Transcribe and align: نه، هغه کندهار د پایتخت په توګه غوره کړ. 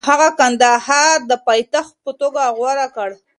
نه، 0.03 0.07
هغه 0.09 0.29
کندهار 0.39 1.17
د 1.29 1.31
پایتخت 1.47 1.93
په 2.03 2.11
توګه 2.21 2.41
غوره 2.57 2.87
کړ. 2.95 3.09